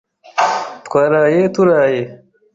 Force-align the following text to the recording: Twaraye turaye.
Twaraye 0.85 1.41
turaye. 1.55 2.03